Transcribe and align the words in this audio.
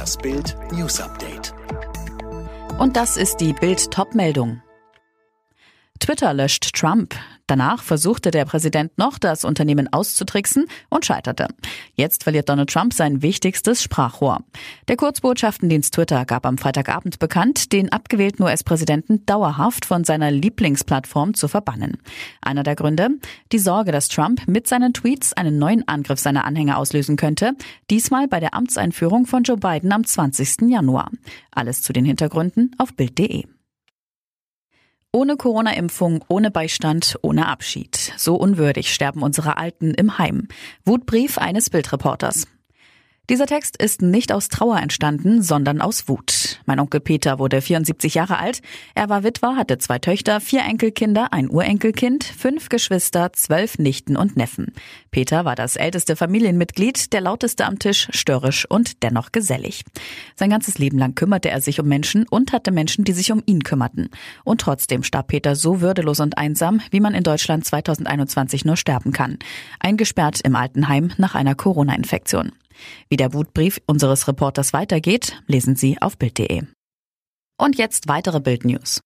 Das 0.00 0.16
Bild 0.16 0.56
News 0.72 0.98
Update. 0.98 1.52
Und 2.78 2.96
das 2.96 3.18
ist 3.18 3.36
die 3.36 3.52
Bild 3.52 3.90
Topmeldung. 3.90 4.62
Twitter 5.98 6.32
löscht 6.32 6.74
Trump. 6.74 7.14
Danach 7.50 7.82
versuchte 7.82 8.30
der 8.30 8.44
Präsident 8.44 8.96
noch, 8.96 9.18
das 9.18 9.44
Unternehmen 9.44 9.92
auszutricksen 9.92 10.66
und 10.88 11.04
scheiterte. 11.04 11.48
Jetzt 11.96 12.22
verliert 12.22 12.48
Donald 12.48 12.70
Trump 12.70 12.94
sein 12.94 13.22
wichtigstes 13.22 13.82
Sprachrohr. 13.82 14.44
Der 14.86 14.96
Kurzbotschaftendienst 14.96 15.92
Twitter 15.92 16.24
gab 16.26 16.46
am 16.46 16.58
Freitagabend 16.58 17.18
bekannt, 17.18 17.72
den 17.72 17.90
abgewählten 17.90 18.44
US-Präsidenten 18.44 19.26
dauerhaft 19.26 19.84
von 19.84 20.04
seiner 20.04 20.30
Lieblingsplattform 20.30 21.34
zu 21.34 21.48
verbannen. 21.48 21.98
Einer 22.40 22.62
der 22.62 22.76
Gründe? 22.76 23.08
Die 23.50 23.58
Sorge, 23.58 23.90
dass 23.90 24.06
Trump 24.06 24.46
mit 24.46 24.68
seinen 24.68 24.94
Tweets 24.94 25.32
einen 25.32 25.58
neuen 25.58 25.88
Angriff 25.88 26.20
seiner 26.20 26.44
Anhänger 26.44 26.78
auslösen 26.78 27.16
könnte. 27.16 27.54
Diesmal 27.90 28.28
bei 28.28 28.38
der 28.38 28.54
Amtseinführung 28.54 29.26
von 29.26 29.42
Joe 29.42 29.56
Biden 29.56 29.90
am 29.90 30.04
20. 30.04 30.68
Januar. 30.70 31.10
Alles 31.50 31.82
zu 31.82 31.92
den 31.92 32.04
Hintergründen 32.04 32.76
auf 32.78 32.94
Bild.de. 32.94 33.44
Ohne 35.12 35.36
Corona-Impfung, 35.36 36.24
ohne 36.28 36.52
Beistand, 36.52 37.18
ohne 37.20 37.48
Abschied. 37.48 38.12
So 38.16 38.36
unwürdig 38.36 38.94
sterben 38.94 39.22
unsere 39.22 39.56
Alten 39.56 39.92
im 39.92 40.18
Heim. 40.18 40.46
Wutbrief 40.84 41.36
eines 41.36 41.68
Bildreporters. 41.68 42.46
Dieser 43.28 43.46
Text 43.46 43.80
ist 43.80 44.02
nicht 44.02 44.32
aus 44.32 44.48
Trauer 44.48 44.78
entstanden, 44.78 45.40
sondern 45.40 45.80
aus 45.80 46.08
Wut. 46.08 46.60
Mein 46.66 46.80
Onkel 46.80 46.98
Peter 46.98 47.38
wurde 47.38 47.60
74 47.62 48.14
Jahre 48.14 48.38
alt. 48.38 48.60
Er 48.96 49.08
war 49.08 49.22
Witwer, 49.22 49.54
hatte 49.54 49.78
zwei 49.78 50.00
Töchter, 50.00 50.40
vier 50.40 50.62
Enkelkinder, 50.62 51.32
ein 51.32 51.48
Urenkelkind, 51.48 52.24
fünf 52.24 52.70
Geschwister, 52.70 53.32
zwölf 53.32 53.78
Nichten 53.78 54.16
und 54.16 54.36
Neffen. 54.36 54.72
Peter 55.12 55.44
war 55.44 55.54
das 55.54 55.76
älteste 55.76 56.16
Familienmitglied, 56.16 57.12
der 57.12 57.20
lauteste 57.20 57.66
am 57.66 57.78
Tisch, 57.78 58.08
störrisch 58.10 58.66
und 58.68 59.04
dennoch 59.04 59.30
gesellig. 59.30 59.84
Sein 60.34 60.50
ganzes 60.50 60.78
Leben 60.78 60.98
lang 60.98 61.14
kümmerte 61.14 61.50
er 61.50 61.60
sich 61.60 61.78
um 61.78 61.86
Menschen 61.86 62.26
und 62.28 62.52
hatte 62.52 62.72
Menschen, 62.72 63.04
die 63.04 63.12
sich 63.12 63.30
um 63.30 63.44
ihn 63.46 63.62
kümmerten. 63.62 64.10
Und 64.42 64.60
trotzdem 64.60 65.04
starb 65.04 65.28
Peter 65.28 65.54
so 65.54 65.80
würdelos 65.80 66.18
und 66.18 66.36
einsam, 66.36 66.80
wie 66.90 67.00
man 67.00 67.14
in 67.14 67.22
Deutschland 67.22 67.64
2021 67.64 68.64
nur 68.64 68.76
sterben 68.76 69.12
kann. 69.12 69.38
Eingesperrt 69.78 70.40
im 70.40 70.56
Altenheim 70.56 71.12
nach 71.16 71.36
einer 71.36 71.54
Corona-Infektion. 71.54 72.50
Wie 73.08 73.16
der 73.16 73.32
Wutbrief 73.32 73.80
unseres 73.86 74.28
Reporters 74.28 74.72
weitergeht, 74.72 75.42
lesen 75.46 75.76
Sie 75.76 76.00
auf 76.00 76.16
Bild.de. 76.16 76.62
Und 77.58 77.76
jetzt 77.76 78.08
weitere 78.08 78.40
Bild-News. 78.40 79.00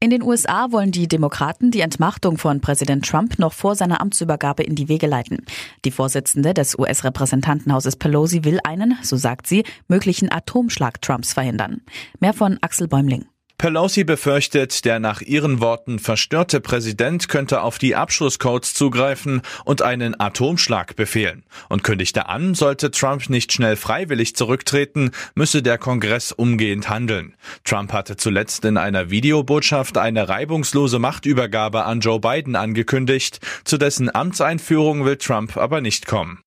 In 0.00 0.10
den 0.10 0.22
USA 0.22 0.70
wollen 0.70 0.90
die 0.90 1.08
Demokraten 1.08 1.70
die 1.70 1.80
Entmachtung 1.80 2.36
von 2.36 2.60
Präsident 2.60 3.06
Trump 3.06 3.38
noch 3.38 3.54
vor 3.54 3.74
seiner 3.74 4.02
Amtsübergabe 4.02 4.62
in 4.62 4.74
die 4.74 4.88
Wege 4.88 5.06
leiten. 5.06 5.46
Die 5.84 5.90
Vorsitzende 5.90 6.52
des 6.52 6.78
US-Repräsentantenhauses 6.78 7.96
Pelosi 7.96 8.44
will 8.44 8.60
einen, 8.64 8.98
so 9.02 9.16
sagt 9.16 9.46
sie, 9.46 9.64
möglichen 9.88 10.30
Atomschlag 10.30 11.00
Trumps 11.00 11.32
verhindern. 11.32 11.80
Mehr 12.20 12.34
von 12.34 12.58
Axel 12.60 12.86
Bäumling. 12.86 13.24
Pelosi 13.56 14.04
befürchtet, 14.04 14.84
der 14.84 14.98
nach 14.98 15.20
ihren 15.20 15.60
Worten 15.60 15.98
verstörte 15.98 16.60
Präsident 16.60 17.28
könnte 17.28 17.62
auf 17.62 17.78
die 17.78 17.94
Abschlusscodes 17.94 18.74
zugreifen 18.74 19.42
und 19.64 19.80
einen 19.80 20.18
Atomschlag 20.18 20.96
befehlen 20.96 21.44
und 21.68 21.84
kündigte 21.84 22.28
an, 22.28 22.54
sollte 22.54 22.90
Trump 22.90 23.30
nicht 23.30 23.52
schnell 23.52 23.76
freiwillig 23.76 24.34
zurücktreten, 24.34 25.12
müsse 25.34 25.62
der 25.62 25.78
Kongress 25.78 26.32
umgehend 26.32 26.88
handeln. 26.88 27.36
Trump 27.64 27.92
hatte 27.92 28.16
zuletzt 28.16 28.64
in 28.64 28.76
einer 28.76 29.10
Videobotschaft 29.10 29.98
eine 29.98 30.28
reibungslose 30.28 30.98
Machtübergabe 30.98 31.84
an 31.84 32.00
Joe 32.00 32.20
Biden 32.20 32.56
angekündigt, 32.56 33.40
zu 33.64 33.78
dessen 33.78 34.14
Amtseinführung 34.14 35.04
will 35.04 35.16
Trump 35.16 35.56
aber 35.56 35.80
nicht 35.80 36.06
kommen. 36.06 36.40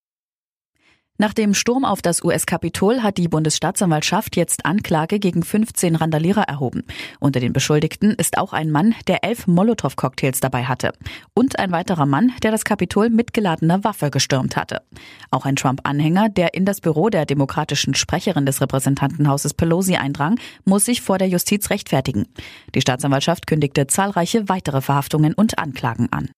Nach 1.19 1.33
dem 1.33 1.55
Sturm 1.55 1.83
auf 1.83 2.03
das 2.03 2.23
US-Kapitol 2.23 3.01
hat 3.01 3.17
die 3.17 3.27
Bundesstaatsanwaltschaft 3.27 4.35
jetzt 4.35 4.67
Anklage 4.67 5.17
gegen 5.17 5.41
15 5.41 5.95
Randalierer 5.95 6.43
erhoben. 6.43 6.83
Unter 7.19 7.39
den 7.39 7.53
Beschuldigten 7.53 8.11
ist 8.11 8.37
auch 8.37 8.53
ein 8.53 8.69
Mann, 8.69 8.93
der 9.07 9.23
elf 9.23 9.47
Molotow-Cocktails 9.47 10.41
dabei 10.41 10.65
hatte. 10.65 10.93
Und 11.33 11.57
ein 11.57 11.71
weiterer 11.71 12.05
Mann, 12.05 12.33
der 12.43 12.51
das 12.51 12.65
Kapitol 12.65 13.09
mit 13.09 13.33
geladener 13.33 13.83
Waffe 13.83 14.11
gestürmt 14.11 14.55
hatte. 14.55 14.83
Auch 15.31 15.45
ein 15.45 15.55
Trump-Anhänger, 15.55 16.29
der 16.29 16.53
in 16.53 16.65
das 16.65 16.81
Büro 16.81 17.09
der 17.09 17.25
demokratischen 17.25 17.95
Sprecherin 17.95 18.45
des 18.45 18.61
Repräsentantenhauses 18.61 19.55
Pelosi 19.55 19.95
eindrang, 19.95 20.39
muss 20.65 20.85
sich 20.85 21.01
vor 21.01 21.17
der 21.17 21.29
Justiz 21.29 21.71
rechtfertigen. 21.71 22.27
Die 22.75 22.81
Staatsanwaltschaft 22.81 23.47
kündigte 23.47 23.87
zahlreiche 23.87 24.49
weitere 24.49 24.81
Verhaftungen 24.81 25.33
und 25.33 25.57
Anklagen 25.57 26.09
an. 26.11 26.29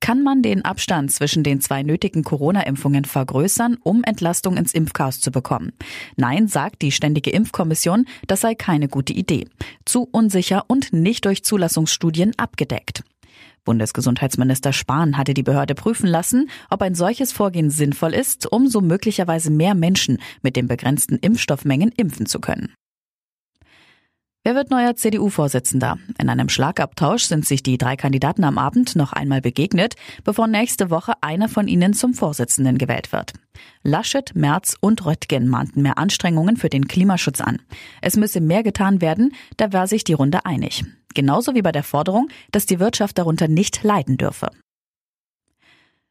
Kann 0.00 0.22
man 0.22 0.42
den 0.42 0.64
Abstand 0.64 1.12
zwischen 1.12 1.42
den 1.42 1.60
zwei 1.60 1.82
nötigen 1.82 2.22
Corona-Impfungen 2.22 3.04
vergrößern, 3.04 3.76
um 3.82 4.04
Entlastung 4.04 4.56
ins 4.56 4.72
Impfchaos 4.72 5.20
zu 5.20 5.30
bekommen? 5.30 5.72
Nein, 6.16 6.48
sagt 6.48 6.82
die 6.82 6.92
Ständige 6.92 7.30
Impfkommission, 7.30 8.06
das 8.26 8.40
sei 8.40 8.54
keine 8.54 8.88
gute 8.88 9.12
Idee. 9.12 9.46
Zu 9.84 10.08
unsicher 10.10 10.64
und 10.68 10.92
nicht 10.92 11.24
durch 11.24 11.44
Zulassungsstudien 11.44 12.32
abgedeckt. 12.38 13.02
Bundesgesundheitsminister 13.64 14.72
Spahn 14.72 15.18
hatte 15.18 15.34
die 15.34 15.42
Behörde 15.42 15.74
prüfen 15.74 16.06
lassen, 16.06 16.48
ob 16.70 16.80
ein 16.80 16.94
solches 16.94 17.32
Vorgehen 17.32 17.68
sinnvoll 17.68 18.14
ist, 18.14 18.50
um 18.50 18.66
so 18.66 18.80
möglicherweise 18.80 19.50
mehr 19.50 19.74
Menschen 19.74 20.18
mit 20.40 20.56
den 20.56 20.68
begrenzten 20.68 21.16
Impfstoffmengen 21.16 21.92
impfen 21.92 22.24
zu 22.24 22.40
können. 22.40 22.72
Wer 24.44 24.54
wird 24.54 24.70
neuer 24.70 24.94
CDU-Vorsitzender? 24.94 25.98
In 26.18 26.28
einem 26.30 26.48
Schlagabtausch 26.48 27.24
sind 27.24 27.44
sich 27.44 27.62
die 27.62 27.76
drei 27.76 27.96
Kandidaten 27.96 28.44
am 28.44 28.56
Abend 28.56 28.96
noch 28.96 29.12
einmal 29.12 29.40
begegnet, 29.40 29.94
bevor 30.24 30.46
nächste 30.46 30.90
Woche 30.90 31.12
einer 31.20 31.48
von 31.48 31.68
ihnen 31.68 31.92
zum 31.92 32.14
Vorsitzenden 32.14 32.78
gewählt 32.78 33.12
wird. 33.12 33.32
Laschet, 33.82 34.34
Merz 34.34 34.76
und 34.80 35.04
Röttgen 35.04 35.48
mahnten 35.48 35.82
mehr 35.82 35.98
Anstrengungen 35.98 36.56
für 36.56 36.68
den 36.68 36.88
Klimaschutz 36.88 37.40
an. 37.40 37.60
Es 38.00 38.16
müsse 38.16 38.40
mehr 38.40 38.62
getan 38.62 39.00
werden, 39.00 39.34
da 39.56 39.72
war 39.72 39.86
sich 39.86 40.04
die 40.04 40.14
Runde 40.14 40.46
einig. 40.46 40.84
Genauso 41.14 41.54
wie 41.54 41.62
bei 41.62 41.72
der 41.72 41.82
Forderung, 41.82 42.28
dass 42.52 42.64
die 42.64 42.78
Wirtschaft 42.78 43.18
darunter 43.18 43.48
nicht 43.48 43.82
leiden 43.82 44.16
dürfe. 44.16 44.50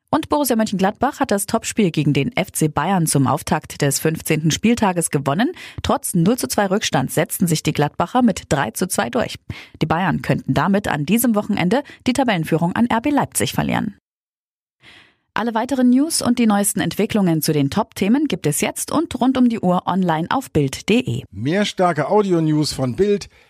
Und 0.10 0.30
Borussia 0.30 0.56
Mönchengladbach 0.56 1.20
hat 1.20 1.32
das 1.32 1.48
Topspiel 1.48 1.92
gegen 1.92 2.14
den 2.14 2.32
FC 2.32 2.74
Bayern 2.74 3.08
zum 3.08 3.28
Auftakt 3.28 3.82
des 3.82 4.00
15. 4.00 4.52
Spieltages 4.52 5.10
gewonnen. 5.12 5.52
Trotz 5.84 6.16
0 6.16 6.38
zu 6.38 6.48
2 6.48 6.68
Rückstand 6.68 7.12
setzten 7.12 7.46
sich 7.46 7.62
die 7.62 7.74
Gladbacher 7.74 8.22
mit 8.22 8.44
3 8.48 8.72
zu 8.72 8.88
2 8.88 9.10
durch. 9.10 9.36
Die 9.82 9.86
Bayern 9.86 10.22
könnten 10.22 10.54
damit 10.54 10.88
an 10.88 11.06
diesem 11.06 11.36
Wochenende 11.36 11.84
die 12.08 12.14
Tabellenführung 12.14 12.74
an 12.74 12.88
RB 12.92 13.12
Leipzig 13.12 13.52
verlieren. 13.52 13.98
Alle 15.34 15.54
weiteren 15.54 15.92
News 15.92 16.24
und 16.24 16.40
die 16.40 16.48
neuesten 16.48 16.80
Entwicklungen 16.80 17.44
zu 17.44 17.54
den 17.54 17.70
Top-Themen 17.70 18.28
gibt 18.28 18.48
es 18.48 18.60
jetzt 18.60 18.92
und 18.92 19.14
rund 19.22 19.38
um 19.38 19.50
die 19.50 19.60
Uhr 19.60 19.86
online 19.86 20.28
auf 20.32 20.50
Bild.de. 20.50 21.26
Mehr 21.30 21.66
starke 21.66 22.10
Audio-News 22.10 22.74
von 22.74 22.96
Bild 22.96 23.30